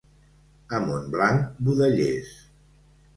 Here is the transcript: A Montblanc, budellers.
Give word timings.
A 0.77 0.79
Montblanc, 0.85 1.43
budellers. 1.67 2.33